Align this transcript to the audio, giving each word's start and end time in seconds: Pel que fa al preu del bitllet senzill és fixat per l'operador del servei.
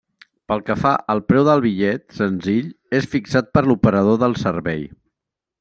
Pel 0.51 0.61
que 0.69 0.75
fa 0.83 0.93
al 1.13 1.21
preu 1.31 1.45
del 1.49 1.61
bitllet 1.67 2.17
senzill 2.21 2.73
és 3.01 3.09
fixat 3.15 3.55
per 3.59 3.67
l'operador 3.69 4.21
del 4.25 4.39
servei. 4.49 4.87